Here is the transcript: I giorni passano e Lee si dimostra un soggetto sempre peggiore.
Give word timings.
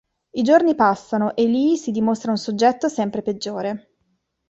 I 0.31 0.41
giorni 0.41 0.73
passano 0.73 1.35
e 1.35 1.45
Lee 1.47 1.75
si 1.77 1.91
dimostra 1.91 2.31
un 2.31 2.37
soggetto 2.37 2.87
sempre 2.89 3.21
peggiore. 3.21 3.91